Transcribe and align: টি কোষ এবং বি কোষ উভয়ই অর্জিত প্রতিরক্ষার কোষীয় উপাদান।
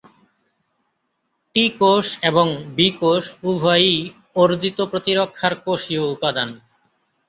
টি 1.55 1.65
কোষ 1.79 2.05
এবং 2.21 2.47
বি 2.75 2.87
কোষ 2.99 3.23
উভয়ই 3.43 3.97
অর্জিত 4.35 4.77
প্রতিরক্ষার 4.91 5.53
কোষীয় 5.65 6.03
উপাদান। 6.15 6.49